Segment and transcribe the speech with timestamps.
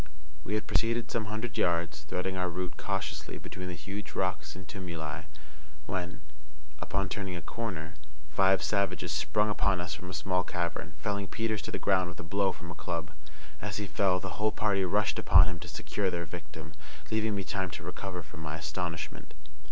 [0.43, 4.67] We had proceeded some hundred yards, threading our route cautiously between the huge rocks and
[4.67, 5.25] tumuli,
[5.85, 6.21] when,
[6.79, 7.93] upon turning a corner,
[8.27, 12.19] five savages sprung upon us from a small cavern, felling Peters to the ground with
[12.19, 13.11] a blow from a club.
[13.61, 16.73] As he fell the whole party rushed upon him to secure their victim,
[17.11, 19.35] leaving me time to recover from my astonishment.